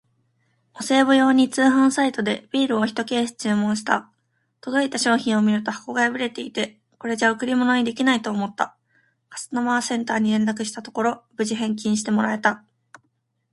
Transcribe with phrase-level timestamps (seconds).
[0.73, 4.11] お歳暮用に通販サイトでビールをひとケース注文した。
[4.59, 8.75] 届いた商品を見ると箱が破れていて、これじゃ贈り物にできないと思った。
[9.29, 12.63] カスタマーセンターに連絡したところ、無事返金してもらえた！